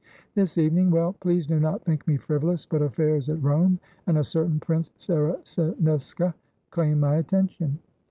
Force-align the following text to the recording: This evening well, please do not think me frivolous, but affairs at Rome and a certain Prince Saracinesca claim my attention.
This 0.33 0.57
evening 0.57 0.89
well, 0.89 1.13
please 1.13 1.45
do 1.45 1.59
not 1.59 1.83
think 1.85 2.07
me 2.07 2.17
frivolous, 2.17 2.65
but 2.65 2.81
affairs 2.81 3.29
at 3.29 3.39
Rome 3.43 3.79
and 4.07 4.17
a 4.17 4.23
certain 4.23 4.59
Prince 4.59 4.89
Saracinesca 4.97 6.33
claim 6.71 6.99
my 6.99 7.17
attention. 7.17 7.77